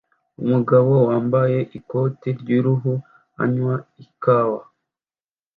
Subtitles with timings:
[0.41, 2.93] Umugabo wambaye ikoti ry'uruhu
[3.43, 4.61] anywa ikawa